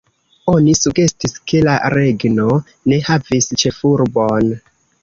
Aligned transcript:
Oni 0.53 0.71
sugestis 0.79 1.35
ke 1.51 1.61
la 1.67 1.77
regno 1.97 2.49
ne 2.95 3.01
havis 3.11 3.53
ĉefurbon. 3.65 4.55